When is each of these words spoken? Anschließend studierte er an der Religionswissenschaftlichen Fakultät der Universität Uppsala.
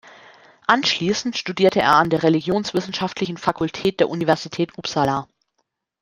Anschließend 0.65 1.37
studierte 1.37 1.79
er 1.81 1.93
an 1.95 2.09
der 2.09 2.23
Religionswissenschaftlichen 2.23 3.37
Fakultät 3.37 3.99
der 3.99 4.09
Universität 4.09 4.75
Uppsala. 4.79 5.27